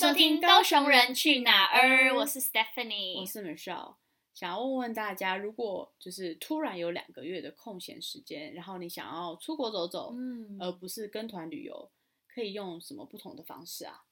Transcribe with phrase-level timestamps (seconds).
[0.00, 3.96] 收听《高雄人去哪儿》，我是 Stephanie，我是 Michelle。
[4.32, 11.90] 想要问问大家，如果就是突然有两个月的空闲时间，然后你想要出国走走，嗯而不是跟团旅游，
[12.26, 14.06] 可以用什么不同的方式啊？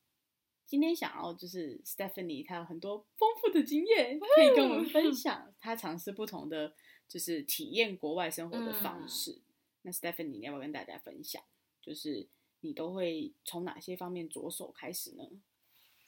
[0.67, 5.55] 今天想要就是 Stephanie，她有很多丰富的经验，可以跟我们分享。
[5.59, 6.75] 她尝试不同的
[7.09, 9.41] 就是体验国外生活的方嗯式。
[9.81, 11.43] 那 Stephanie，你要不要跟大家分享？
[11.81, 12.29] 就是
[12.61, 15.25] 你都会从哪些方面着手开始呢？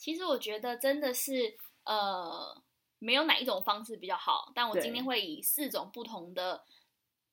[0.01, 2.63] 其实我觉得真的是呃，
[2.99, 6.65] 没有哪一种方式比较好，但我今天会以四种不同的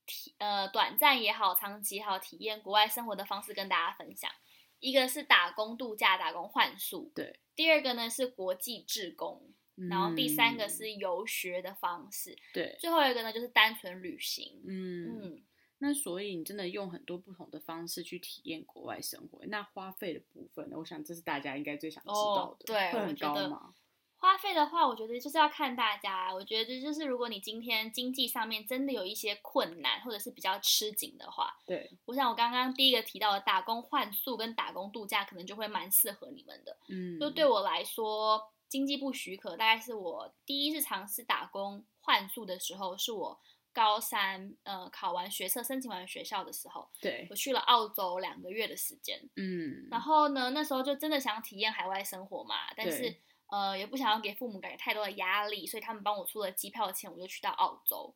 [0.06, 4.30] 体呃短暂也好、长期也好体验国外生活的方式跟大家分享。
[4.80, 7.40] 一个是打工度假、打工换宿，对。
[7.56, 9.50] 第二个呢是国际志工，
[9.90, 14.62] 然后第三个嗯是游学的方式，对，最后一个呢就是单纯旅行。
[14.68, 15.22] 嗯。
[15.22, 15.44] 嗯，
[15.80, 20.78] 那所以你真的用很多不同的方式去体验国外生活，那花费的部分呢？
[20.78, 23.74] 我想这是大家应该最想知道的，哦对会很高吗？
[24.20, 26.34] 花费的话，我觉得就是要看大家。
[26.34, 36.76] 我觉得就是如果你今天经济上面真的有一些困难，或者是比较吃紧的话，对，我想我刚刚第一个提到的打工换宿跟打工度假，可能就会蛮适合你们的。
[36.90, 43.40] 嗯，就对我来说，经济不许可，大概是我第一次尝试打工换宿的时候，是我
[43.78, 49.22] 高三呃考完学测申请完学校的时候，对我，去了澳洲两个月的时间。
[49.36, 53.16] 嗯，然后呢，那时候就真的想体验海外生活嘛，但是
[53.52, 58.16] 呃也不想要给父母感觉太多的压力，所以他们帮我出了机票钱，我就去到澳洲。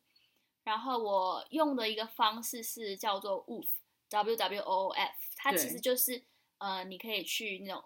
[0.64, 6.24] 然后我用的一个方式是叫做 WOOF，W W O O F，它其实就是
[6.58, 7.84] 呃你可以去那种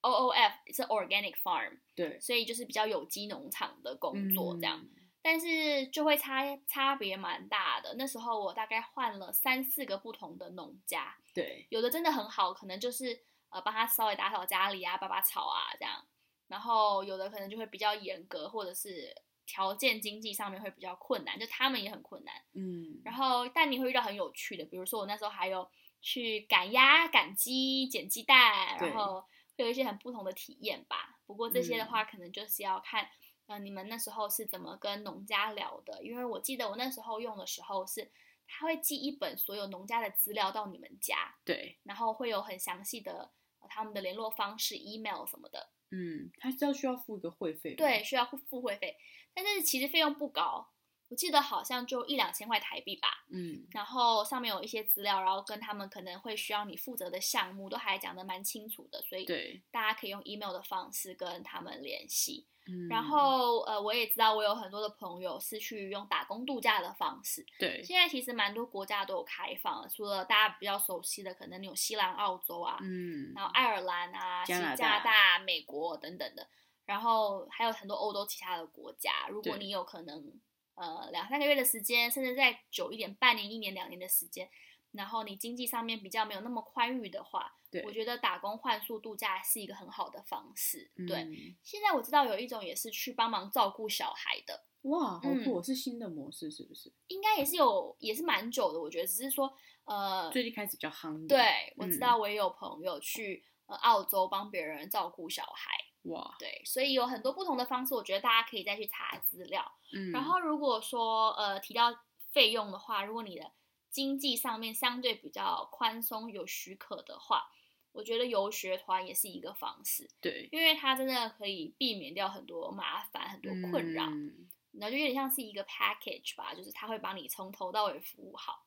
[0.00, 4.80] O O F 是 organic farm，对，所以就是比较有机农场的工作这样。
[4.80, 4.94] 嗯
[5.30, 7.94] 但是就会差差别蛮大的。
[7.98, 16.02] 那时候我大概换了三四个不同的农家，对，有的真的很好，可能就是呃帮他稍微打扫家里啊、拔拔草啊这样，
[16.46, 22.34] 然后有的可能就会比较严格，或者是条件经济上面会比较困难，就他们也很困难。
[22.54, 29.20] 嗯，然后但你会遇到很有趣的，比如说我那时候还有去赶鸭、赶鸡、捡鸡蛋，然后
[29.58, 31.18] 会有一些很不同的体验吧。
[31.26, 33.06] 不过这些的话，可能就是要看。
[33.48, 36.02] 呃，你们那时候是怎么跟农家聊的？
[36.04, 38.10] 因为我记得我那时候用的时候是，
[38.46, 45.70] 他会寄一本所有农家的资料到你们家，对，然后会有很详细的、呃他们的联络方式、email 什么的。
[45.90, 48.94] 嗯，他是要需要付一个会费，对，需要付付会费，
[49.34, 50.68] 但是其实费用不高，
[51.08, 53.08] 我记得好像就一两千块台币吧。
[53.30, 62.46] 嗯，然后上面有一些资料，然后跟他们可能会需要你负责的项目都还讲得蛮清楚的，所以对，大家可以用 email 的方式跟他们联系。
[62.66, 67.42] 嗯，然后呃，我也知道我有很多的朋友是去用打工度假的方式。
[67.58, 76.46] 对，现在其实蛮多国家都有开放了，除了大家比较熟悉的，可能纽西兰、澳洲啊，嗯，然后爱尔兰啊、其加拿大、美国等等的，
[76.84, 79.28] 然后还有很多欧洲其他的国家。
[79.30, 80.30] 如果你有可能
[80.78, 84.48] 呃两三个月的时间，甚至再久一点，半年、一年、两年的时间，
[84.92, 90.90] 然后你经济上面比较没有那么宽裕的话，对我觉得打工换宿度假是一个很好的方式。
[91.06, 96.92] 对，嗯现在我知道有一种也是去帮忙照顾小孩的，哇，好嗯酷哦，是新的模式是不是？
[97.08, 98.80] 应该也是有，也是蛮久的。
[98.80, 99.52] 我觉得只是说
[99.84, 103.44] 呃，最近开始比较夯的，对我知嗯道我也有朋友去。
[103.68, 105.70] 呃，澳洲帮别人照顾小孩，
[106.08, 109.72] 哇，对，所以有很多不同的方式，我觉得大家可以再去查资料。
[109.92, 111.94] 嗯，然后如果说呃提到
[112.32, 113.50] 费用的话，如果你的
[113.90, 117.50] 经济上面相对比较宽松有许可的话，
[117.92, 124.48] 我觉得游学团也是一个方式，对，因为它真的可以避免掉很多麻烦、很多困扰，嗯。
[124.72, 128.64] 然后就有点像是一个 package 吧，就是它会帮你从头到尾服务好。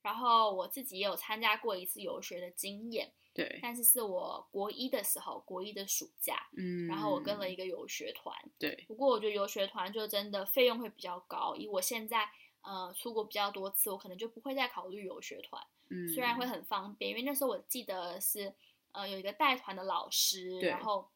[0.00, 8.36] 然后我自己也有参加过一次游学的经验，对，但是是我国一的时候，国一的暑假，嗯，然后我跟了一个游学团。
[8.58, 12.28] 对，不过我觉得游学团就真的费用会比较高，以我现在
[12.62, 18.54] 呃出国比较多次，我可能就不会再考虑游学团，嗯，虽然会很方便，因为那时候我记得是
[18.92, 21.08] 呃有一个带团的老师，然后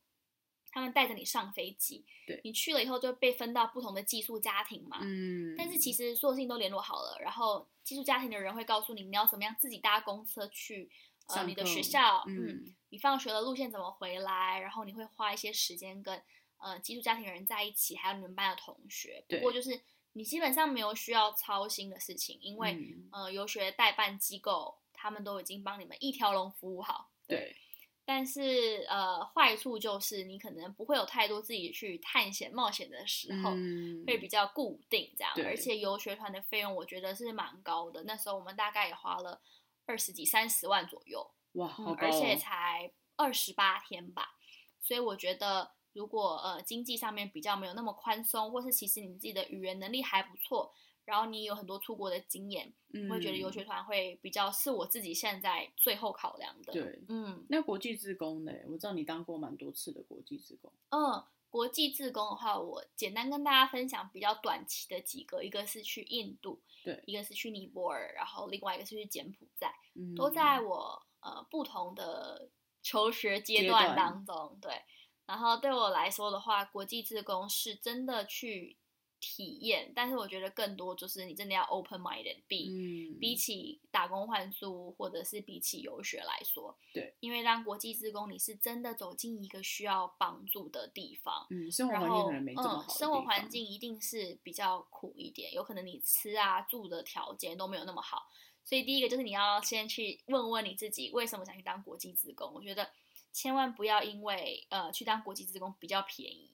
[0.70, 2.40] 他们带着你上飞机，对。
[2.42, 10.90] 你去了以后就被分到不同的寄宿家庭嘛，嗯，但是其实所有事情都联络好了，然后寄宿家庭的人会告诉你你要怎么样自己搭公车去
[11.28, 16.22] 呃你的学校，嗯嗯，你放学的路线怎么回来，然后你会花一些时间跟
[16.58, 19.24] 呃寄宿家庭的人在一起，还有你们班的同学。
[19.28, 19.80] 不过就是
[20.12, 27.10] 你基本上没有需要操心的事情，因为、嗯呃游学代办机构他们都已经帮你们一条龙服务好。
[27.26, 27.56] 对，
[28.04, 35.32] 但是呃，坏处就是你可能不会有太多自己去探险冒险的时候，嗯会比较固定这样。
[35.44, 39.40] 而且游学团的费用我觉得是蛮高的，那时候我们大概也花了
[39.86, 44.36] 二十几、三十万左右，哇，而且才二十八天吧。
[44.80, 50.72] 所以我觉得，如果呃经济上面比较没有那么宽松，或是其实你自己的语言能力还不错，
[51.04, 56.72] 然后你有很多出国的经验，嗯，我会觉得游学团会比较是我自己现在最后考量的。
[56.72, 58.52] 对，嗯那国际志工呢？
[58.66, 60.72] 我知道你当过蛮多次的国际志工。
[60.90, 72.50] 嗯，国际自工的话，我简单跟大家分享比较短期的几个，一个是去印度，对，一个是去尼泊尔，然后另外一个是去柬埔寨，嗯，都在我呃不同的
[72.82, 74.82] 求学阶段当中，对。
[75.26, 78.76] 然后对我来说的话，国际自工是真的去
[79.24, 91.46] 体验，但是我觉得更多就是你真的要 open minded，比、嗯，比起打工换宿或者是比起游学来说，对，因为当国际职工，你是真的走进一个需要帮助的地方。
[91.48, 98.28] 嗯，生活然后，环境可能没这么好嗯，生活环境一定是比较苦一点，有可能你吃啊住的条件都没有那么好，
[98.62, 102.52] 所以第一个就是你要先去问问你自己为什么想去当国际职工。
[102.52, 102.90] 我觉得
[103.32, 106.50] 千万不要因为呃去当国际职工比较便宜，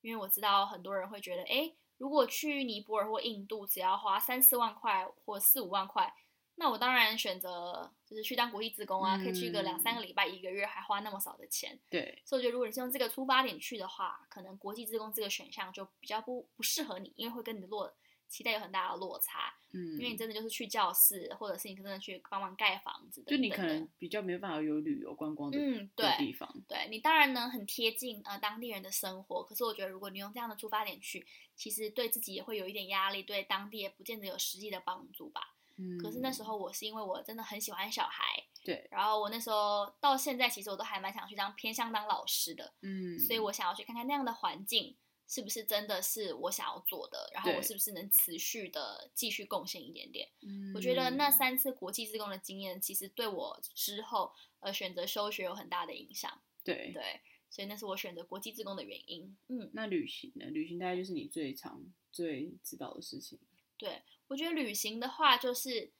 [0.00, 6.12] 因为我知道很多人会觉得，哎，如果去尼泊尔或印度只要花三四万块或四五万块，
[6.56, 11.78] 那我当然选择就是去当国际职工啊，可以去个两三个礼拜、一个月，还花那么少的钱。
[11.90, 17.92] 对，所以我觉得，如果你是用这个出发点去的话，可能国际职工这个选项就比较不不适合你，因为会跟你的落
[18.34, 19.54] 期待有很大的落差。
[19.72, 26.48] 嗯，因为你真的就是去教室，或者是你真的去帮忙盖房子就你可能比较没有办法有旅游观光的嗯，对地，方。
[26.68, 35.54] 对你当然呢很贴近呃当地人的生活，可是我觉得如果你用这样的出发点去，其实对自己也会有一点压力，对当地也不见得有实际的帮助吧。
[35.76, 38.24] 嗯，可是那时候我是因为我真的很喜欢小孩，
[38.64, 50.28] 对，然后我那时候到现在其实我都还蛮想去当偏向当老师的，嗯，所以我想要去看看那样的环境是不是真的是我想要做的，然后我是不是能持续的继续贡献一点点。
[50.42, 56.40] 嗯我觉得那三次国际自工的经验，其实对我之后呃选择休学有很大的影响。
[56.62, 59.36] 对对，所以那是我选择国际自工的原因。
[59.48, 60.46] 嗯，那旅行呢？
[60.46, 61.82] 旅行大概就是你最常、
[62.12, 63.38] 最知道的事情。
[63.76, 65.90] 对，我觉得旅行的话，就是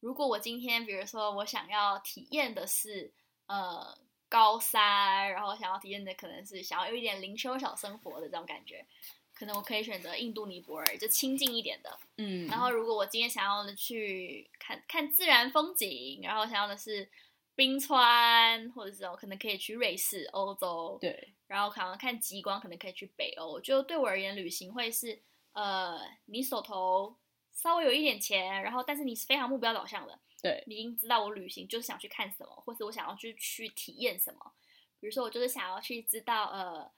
[0.00, 3.12] 如果我今天比如说我想要体验的是
[3.46, 3.96] 呃
[4.30, 8.86] 高三，然后想要体验的可能是想要有一点灵修小生活的这种感觉。
[9.34, 11.98] 可能我可以选择印度尼泊尔，就亲近一点的。
[12.18, 17.08] 嗯然后，如果我今天想要的去看看自然风景，然后想要的是
[17.54, 23.58] 冰川，或者是我可能可以去瑞士、欧洲，对，然后可能看极光，可能可以去北欧。
[23.60, 25.22] 就对我而言，旅行会是
[25.52, 27.16] 呃，你手头
[27.50, 34.52] 稍微有一点钱，然后但是你是非常目标导向的，对，你已经知道我旅行就是想去看什么，或是我想要去去体验什么。
[34.98, 36.90] 比如说，我就是想要去知道呃。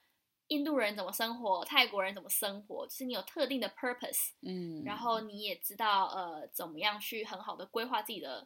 [0.49, 8.45] 印度人怎么生活，泰国人怎么生活，就是你有特定的 purpose，嗯，然后你也知道呃怎么样去很好的规划自己的，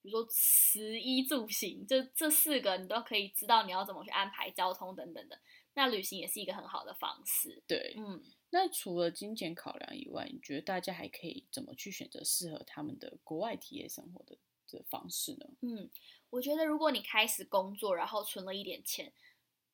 [0.00, 5.38] 比如说食衣住行，这这四个你都可以知道你要怎么去安排交通等等的。
[5.74, 7.62] 那旅行也是一个很好的方式。
[7.68, 7.94] 对。
[7.98, 8.20] 嗯，
[8.50, 14.36] 那除了金钱考量以外，你觉得大家还可以怎么去选择适合他们的国外体验生活的
[14.66, 15.46] 的方式呢？
[15.62, 15.90] 嗯，
[16.30, 19.12] 我觉得如果你开始工作，然后存了一点钱，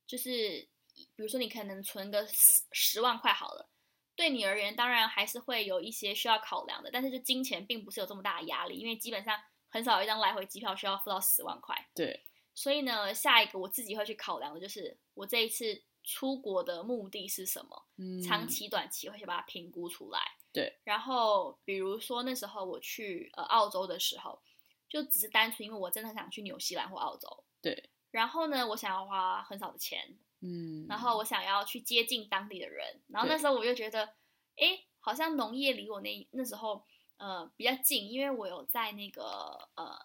[0.07, 0.69] 就是
[1.15, 3.69] 比如说你可能存个十十万块好了，
[4.15, 9.39] 对你而言当然还是会有一些需要考量的，但是就金钱并不是有这么大的压力，因为基本上
[9.69, 11.75] 很少有一张来回机票需要付到十万块。
[11.95, 12.25] 对，
[12.55, 20.21] 所以呢，下一个我自己会去考量的就是我这一次出国的目的是什么，嗯，长期、短期会先把它评估出来。
[20.53, 24.41] 对，然后比如说那时候我去呃澳洲的时候，
[24.89, 27.45] 就只是单纯因为我真的很想去纽西兰或澳洲。
[27.61, 34.05] 对，然后呢，我想要花很少的钱，嗯，然后我想要去接近当地的人，然后那时候我就觉得，
[34.57, 36.85] 哎，好像农业离我那那时候
[37.17, 39.99] 呃比较近，因为我有在那个呃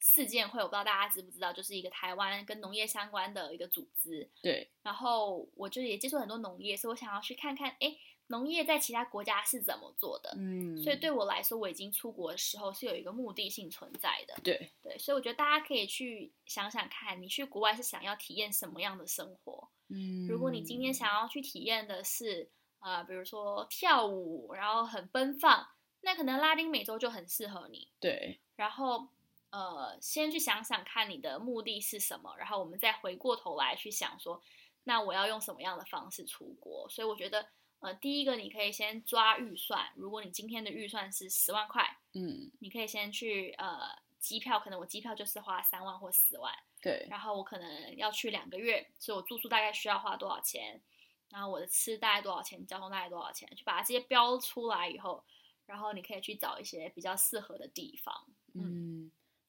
[0.00, 7.96] 世建会，我不知道大家知不知道，就是一个台湾跟农业相关的一个组织，对，然后我就也接触很多农业，所以我想要去看看，哎，
[8.28, 10.34] 农业在其他国家是怎么做的。
[10.36, 14.34] 嗯，所以对我来说，我已经出国的时候是有一个目的性存在的。
[14.42, 19.68] 对，对，所以我觉得大家可以去想想看，你去国外是想要体验什么样的生活？
[19.88, 22.50] 嗯，如果你今天想要去体验的是，
[22.80, 25.66] 呃，比如说跳舞，然后很奔放，
[26.00, 27.88] 那可能拉丁美洲就很适合你。
[28.00, 29.08] 对，然后，
[29.56, 34.42] 呃，先去想想看你的目的是什么，然后我们再回过头来去想说，
[34.84, 36.86] 那我要用什么样的方式出国？
[36.90, 37.48] 所以我觉得，
[37.78, 41.82] 呃，第一个你可以先抓预算，如果你今天的预算是十万块，
[42.12, 43.78] 嗯，你可以先去呃
[44.18, 50.82] 机票，可能我机票就是花三万或四万，对，然后我可能要去两个月，所以我住宿大概需要花多少钱，
[51.30, 55.24] 然后我的吃大概多少钱，交通大概多少钱，去把它这些标出来以后，
[55.64, 58.14] 然后你可以去找一些比较适合的地方。
[58.58, 58.95] 嗯，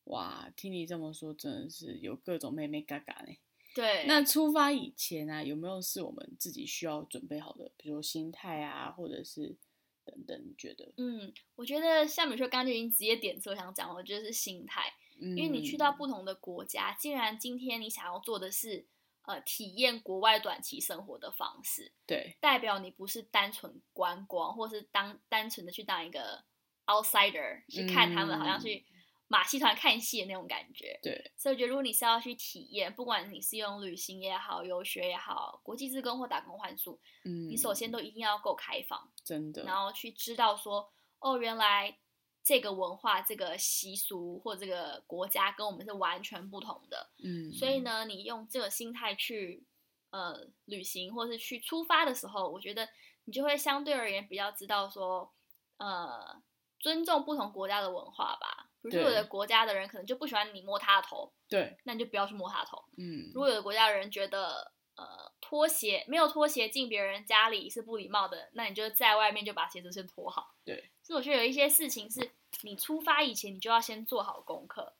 [0.07, 3.37] 哇，听你这么说，真的是有各种妹妹嘎嘎呢。
[3.75, 9.55] 对，那出发以前啊，有没有是我们自己需要准备好的，比如说心态啊，或者是
[10.03, 10.41] 等等？
[10.43, 10.91] 你觉得？
[10.97, 18.87] 嗯，我觉得像比如说刚刚就已经直接点出我想讲，我觉得是心态，嗯，因为你去到不同的国家，既然今天你想要做的是
[19.23, 26.45] 呃体验国外短期生活的方式，对代表你不是单纯观光，或是当单纯的去当一个
[26.87, 28.85] outsider 去看他们，好像嗯去
[29.27, 30.99] 马戏团看戏的那种感觉。
[31.03, 41.97] 对，所以我觉得，如果你是要去体验，不管你是用旅行也好、游学也好、国际自工或打工换宿，嗯，你首先都一定要够开放，真的，然后去知道说，哦，原来
[42.41, 47.09] 这个文化、这个习俗或这个国家跟我们是完全不同的。
[47.21, 49.65] 嗯，所以，呢，你用这个心态去
[50.11, 52.87] 呃旅行或是去出发的时候，我觉得
[53.25, 55.33] 你就会相对而言比较知道说，
[55.75, 56.41] 呃，
[56.79, 58.66] 尊重不同国家的文化吧。
[58.89, 59.29] 比如果，有的对。
[59.29, 62.83] 国家的人可能就不喜欢你摸他的头，对，那你就不要去摸他的头。
[62.97, 70.55] 嗯，如果有的国家的人觉得呃拖鞋没有拖鞋进别人家里是不礼貌的，那你就在外面就把鞋子先脱好。
[70.65, 74.93] 对，所以我觉得有一些事情是你出发以前你就要先做好功课，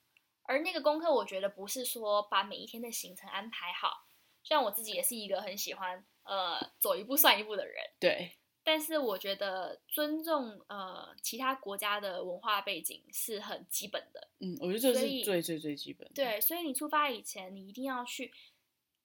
[0.44, 4.06] 而那个功课我觉得不是说把每一天的行程安排好，
[4.44, 14.28] 虽然我自己也是一个很喜欢呃走一步算一步的人，对，但是我觉得尊重呃其他国家的文化背景是很基本的。
[14.40, 18.30] 嗯，我觉得这是最最最基本的，对，所以你出发以前，你一定要去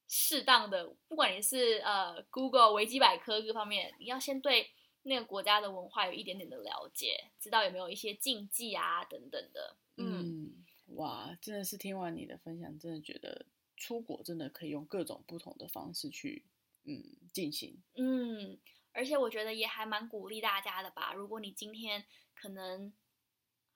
[0.09, 4.69] 适当的，不管你是呃 Google 维基百科各方面，你要先对
[5.05, 9.77] 那个国家的文化有一点点的了解，知道有没有一些禁忌啊等等的。
[9.97, 16.45] 嗯，嗯，哇，真的是听完你的分享，真的觉得出国真的可以用各种不同的方式去
[16.85, 17.01] 嗯
[17.33, 18.59] 进行，嗯，
[18.93, 21.13] 而且我觉得也还蛮鼓励大家的吧。
[21.15, 22.93] 如果你今天可能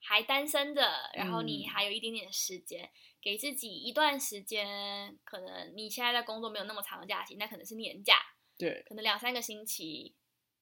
[0.00, 8.18] 还单身的，然后你嗯还有一点点时间，给自己一段时间，可能你现在在工作没有那么长的假期，那可能是年假，
[8.56, 10.14] 对，可能两三个星期，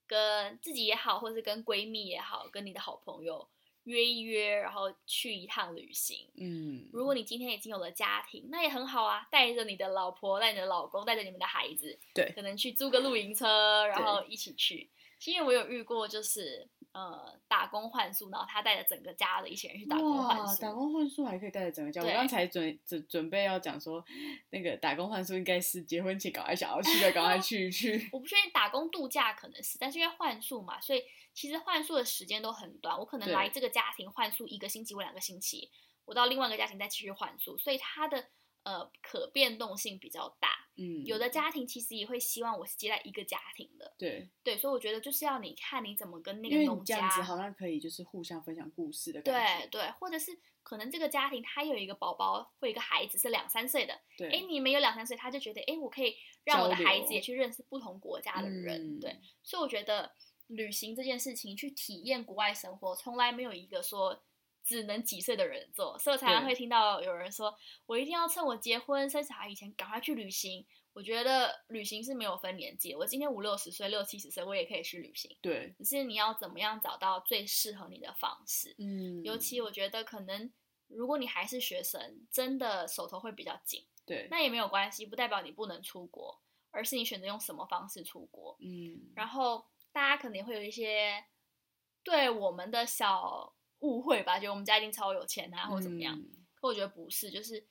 [0.06, 3.48] 跟自己也好，或是跟闺蜜也好，跟你的好朋友
[3.84, 6.26] 约一约，然后去一趟旅行。
[6.36, 14.90] 嗯，如果你今天已经有了家庭，那也很好啊，带着你的老婆，带着你的老公，带着你们的孩子，对可能去租个露营车，然后一起去。
[15.26, 20.62] 因为我有遇过，就是呃打工换宿，然后他带着整个家的一些人去打工换哇，宿。
[20.62, 22.00] 打工换宿还可以带着整个家。
[22.00, 24.02] 我刚才准准准备要讲说，
[24.50, 28.08] 那个打工换宿应该是结婚前赶快想要去的，赶快去一去。
[28.12, 31.02] 我不确定打工度假可能是，但是因为换宿嘛，所以
[31.34, 32.96] 其实换宿的时间都很短。
[32.96, 35.70] 我可能来这个家庭换宿一个星期或两个星期，
[36.04, 38.24] 我到另外一个家庭再继续换宿，所以他的
[38.64, 40.48] 呃可变动性比较大。
[40.76, 49.68] 嗯，有的家庭其实也会希望我是接待一个家庭的，对，对，所以我觉得就是要你看你怎么跟那个样子好像可以就是互相分享故事的感觉。
[49.68, 60.10] 对对，或者是可能这个家庭他有一个宝宝或一个孩子是两三岁的，对哎，你们有两三岁，他就觉得哎，我可以让我的孩子也去认识不同国家的人，嗯对，所以我觉得
[60.48, 64.20] 旅行这件事情，去体验国外生活，从来没有一个说
[64.64, 67.54] 只能几岁的人做，所以我常常会听到有人说，
[67.86, 70.66] 我一定要趁我结婚生小孩以前赶快去旅行。
[70.94, 78.76] 我觉得旅行是没有分年纪，我今天五六十岁、六七十岁，我也可以去旅行，对，只是你要怎么样找到最适合你的方式。
[78.78, 80.52] 嗯，尤其我觉得可能
[80.86, 86.40] 如果你还是学生，真的手头会比较紧，对，那也没有关系，不代表你不能出国，
[86.70, 88.56] 而是你选择用什么方式出国。
[88.60, 91.24] 嗯，然后大家可能会有一些
[92.04, 93.53] 对我们的小
[93.84, 96.16] 误会吧，觉得我们家一定超有钱啊，或者怎么样。
[96.16, 97.68] 嗯可我觉得不是，就是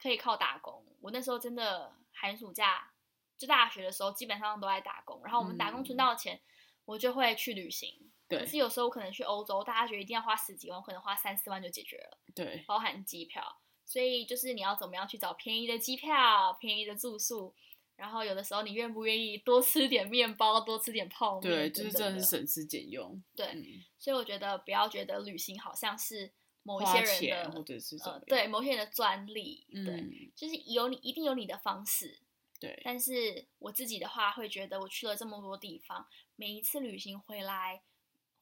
[0.00, 0.82] 可以靠打工。
[1.02, 2.90] 我那时候真的寒暑假
[3.36, 5.20] 就大学的时候，基本上都在打工。
[5.22, 6.40] 然后我们打工存到的钱，
[6.86, 8.10] 我就会去旅行。
[8.26, 13.60] 可是有时候可能去欧洲，大家觉得一定要花十几万，可能花三四万就解决了，对，包含机票。
[13.84, 17.54] 所以就是你要怎么样去找便宜的机票、便宜的住宿，
[17.96, 23.22] 然后有的时候你愿不愿意多吃点面包、多吃点泡面对，就是真的是省吃俭用。
[23.34, 23.64] 对，嗯
[23.98, 26.30] 所以我觉得不要觉得旅行好像是
[26.62, 27.64] 某一些人的
[28.04, 32.18] 呃对某些人的专利，对，嗯，就是有你一定有你的方式。
[32.58, 37.82] 对，但是我自己的话，会觉得我去了这么多地方，每一次旅行回来，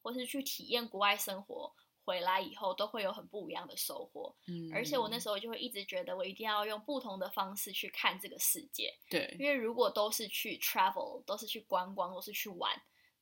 [0.01, 1.73] 或是去体验国外生活，
[2.05, 4.33] 回来以后都会有很不一样的收获。
[4.47, 8.93] 嗯，而且我那时候就会一直觉得，我一定要用不同的方式去看这个世界。
[9.09, 12.71] 对因为如果都是去 travel，都是去观光，都是去玩，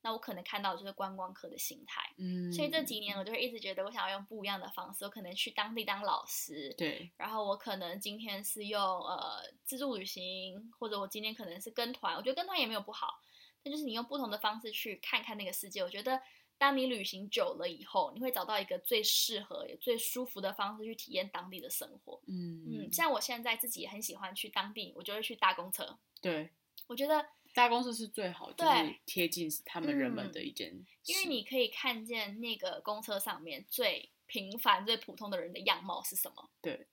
[0.02, 2.02] 那我可能看到的就是观光客的心态。
[2.18, 13.22] 嗯，所以这几年我就会一直觉得，我想要用不一样的方式，我可能去当地当老师，对然后我可能今天是用呃自助旅行，或者我今天可能是跟团，我觉得跟团也没有不好，
[13.64, 16.22] 但就是你用不同的方式去看看那个世界，我觉得
[16.58, 22.22] 当你旅行久了以后，你会找到一个最适合也最舒服的方式去体验当地的生活。
[22.28, 25.98] 嗯嗯，像我现在自己也很喜欢去当地，我就会去搭公车。
[26.22, 26.50] 对，
[26.88, 30.70] 我觉得搭公车是最好，就对是贴近他们人们嗯的一件
[31.04, 36.50] 事，因为你可以看见那个公车上面最平凡、最普通的人的样貌是什么。
[36.62, 36.88] 对。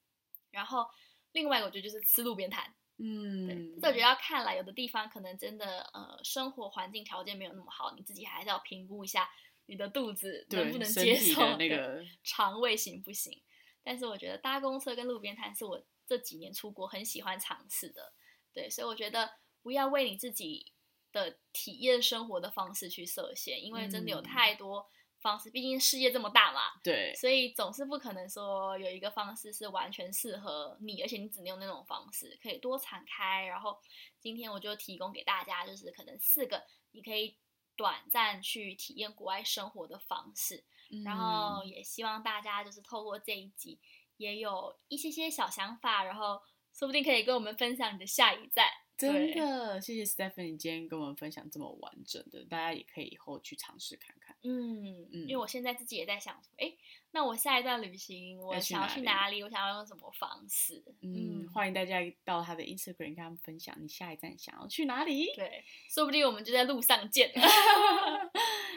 [0.51, 0.85] 然后
[1.31, 2.65] 另外一个我觉得就是吃路边摊。
[2.97, 9.31] 对，嗯，这我觉得要看来，有的地方可能真的呃生活环境条件没有那么好，你自己还是要评估一下
[9.71, 13.41] 你的肚子能不能接受那个 肠胃行不行。
[13.85, 18.13] 但是我觉得搭公车跟路边摊是我这几年出国很喜欢尝试的，
[18.53, 19.31] 对，所以我觉得
[19.63, 20.73] 不要为你自己
[21.13, 24.85] 的体验生活的方式去设限，因为真的有嗯太多
[25.21, 33.47] 方式，毕竟世界这么大嘛，对，所以总是不可能说有一个方式是完全适合你，而且你只能用那种方式，可以多敞开。
[33.47, 33.79] 然后
[34.19, 37.39] 今天我就提供给大家，就是可能四个你可以
[37.81, 40.63] 短暂去体验国外生活的方式。
[41.03, 43.81] 然后嗯也希望大家就是透过这一集
[44.19, 46.43] 也有一些些小想法，然后
[46.75, 48.67] 说不定可以跟我们分享你的下一站。
[49.01, 54.37] 真的谢谢 Stephanie 今天跟我们分享这么完整的，大家也可以以后去尝试看看。
[54.43, 56.73] 嗯，嗯因为我现在自己也在想说，哎，
[57.11, 59.43] 那我下一段旅行我想要去哪里？
[59.43, 60.83] 我想要用什么方式？
[61.01, 65.33] 嗯，欢迎大家到他的 Instagram 跟他们分享你下一站想要去哪里。
[65.35, 67.33] 对，说不定我们就在路上见。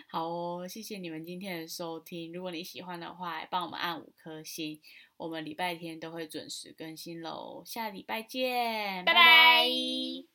[0.10, 2.32] 好哦，谢谢你们今天的收听。
[2.32, 4.80] 如果你喜欢的话，帮我们按五颗星。
[5.18, 9.14] 我们礼拜天都会准时更新喽，下礼拜见，拜。
[9.14, 10.33] 拜拜